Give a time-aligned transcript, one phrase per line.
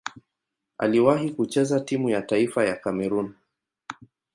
[0.77, 3.33] Aliwahi kucheza timu ya taifa ya Kamerun.